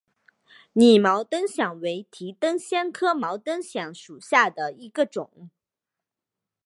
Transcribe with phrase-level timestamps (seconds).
[0.73, 5.51] 拟毛灯藓为提灯藓科毛灯藓属下的一个种。